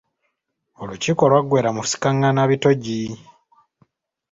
[0.81, 3.01] Olukiiko lw’aggweera mu kusikaղղana bitogi.